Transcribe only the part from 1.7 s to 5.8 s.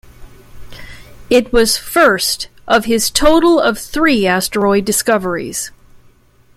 first of his total of three asteroid discoveries.